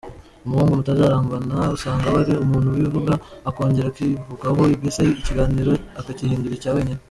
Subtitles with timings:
[0.45, 3.13] Umuhungu mutazarambana usanga aba ari umuntu wivuga
[3.49, 6.99] akongera akivugaho, mbese ikiganiro akagihindura icya wenyine.